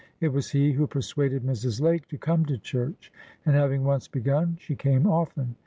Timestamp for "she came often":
4.59-5.57